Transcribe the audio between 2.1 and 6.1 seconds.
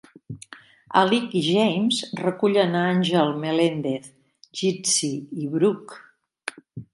recullen a Angel Melendez, Gitsie i Brooke.